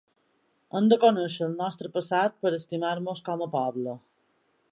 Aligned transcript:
Hem 0.77 0.87
de 0.93 0.97
conèixer 1.03 1.43
el 1.49 1.53
nostre 1.59 1.91
passat 1.99 2.41
per 2.45 2.55
estimar-nos 2.61 3.23
com 3.31 3.47
a 3.47 3.51
poble. 3.59 3.97